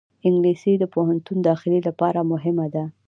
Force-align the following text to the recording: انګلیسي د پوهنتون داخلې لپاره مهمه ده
انګلیسي 0.27 0.73
د 0.79 0.83
پوهنتون 0.93 1.37
داخلې 1.49 1.79
لپاره 1.87 2.19
مهمه 2.31 2.67
ده 2.73 2.83